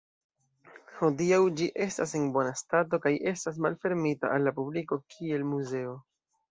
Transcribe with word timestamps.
Hodiaŭ 1.01 1.39
ĝi 1.59 1.67
estas 1.87 2.15
en 2.21 2.25
bona 2.39 2.55
stato 2.63 3.03
kaj 3.07 3.15
estas 3.35 3.63
malfermita 3.67 4.35
al 4.39 4.49
la 4.51 4.59
publiko 4.61 5.03
kiel 5.15 5.49
muzeo. 5.55 5.99